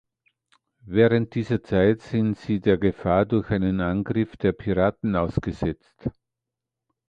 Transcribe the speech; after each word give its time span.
Während 0.87 1.35
dieser 1.35 1.61
Zeit 1.61 2.01
sind 2.01 2.35
sie 2.35 2.59
der 2.59 2.79
Gefahr 2.79 3.27
durch 3.27 3.51
einen 3.51 3.81
Angriff 3.81 4.35
der 4.35 4.51
Piraten 4.51 5.15
ausgesetzt. 5.15 6.09